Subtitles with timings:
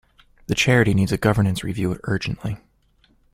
[0.47, 2.57] The charity needs a governance review urgently